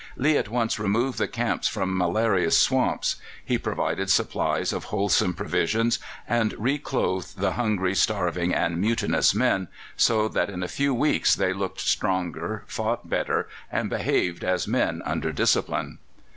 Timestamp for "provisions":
5.35-5.99